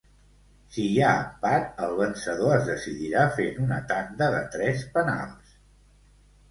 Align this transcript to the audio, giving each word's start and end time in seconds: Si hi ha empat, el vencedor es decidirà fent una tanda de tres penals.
Si 0.75 0.85
hi 0.93 0.95
ha 1.07 1.11
empat, 1.25 1.67
el 1.87 1.93
vencedor 1.99 2.55
es 2.57 2.65
decidirà 2.71 3.27
fent 3.39 3.63
una 3.67 3.79
tanda 3.95 4.35
de 4.39 4.43
tres 4.59 4.87
penals. 4.99 5.55